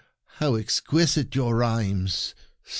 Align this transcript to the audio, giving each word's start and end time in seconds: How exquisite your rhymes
How 0.37 0.55
exquisite 0.55 1.35
your 1.35 1.55
rhymes 1.57 2.33